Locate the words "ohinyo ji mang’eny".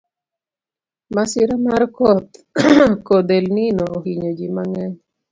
3.97-4.93